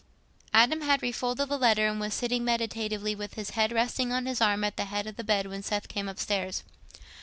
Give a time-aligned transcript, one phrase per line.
[0.51, 4.41] Adam had refolded the letter, and was sitting meditatively with his head resting on his
[4.41, 6.63] arm at the head of the bed, when Seth came upstairs.